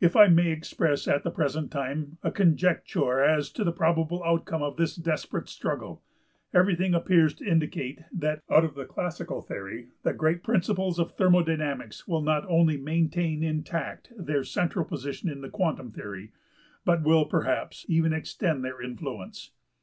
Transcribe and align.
If 0.00 0.16
I 0.16 0.26
may 0.28 0.50
express 0.52 1.06
at 1.06 1.22
the 1.22 1.30
present 1.30 1.70
time 1.70 2.16
a 2.22 2.30
conjecture 2.30 3.22
as 3.22 3.50
to 3.52 3.62
the 3.62 3.72
probable 3.74 4.24
outcome 4.24 4.62
of 4.62 4.78
this 4.78 4.96
desperate 4.96 5.50
struggle, 5.50 6.02
everything 6.54 6.94
appears 6.94 7.34
to 7.34 7.44
indicate 7.46 8.00
that 8.10 8.40
out 8.48 8.64
of 8.64 8.74
the 8.74 8.86
classical 8.86 9.42
theory 9.42 9.88
the 10.02 10.14
great 10.14 10.42
principles 10.42 10.98
of 10.98 11.12
thermodynamics 11.12 12.08
will 12.08 12.22
not 12.22 12.46
only 12.48 12.78
maintain 12.78 13.42
intact 13.42 14.10
their 14.16 14.44
central 14.44 14.86
position 14.86 15.28
in 15.28 15.42
the 15.42 15.50
quantum 15.50 15.90
theory, 15.92 16.32
but 16.86 17.02
will 17.02 17.26
perhaps 17.26 17.84
even 17.86 18.14
extend 18.14 18.64
their 18.64 18.80
influence. 18.80 19.50